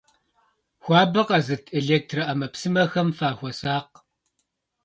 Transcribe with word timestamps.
Хуабэ 0.83 1.21
къэзыт 1.27 1.63
электроӏэмэпсымэхэм 1.77 3.09
фахуэсакъ. 3.17 3.95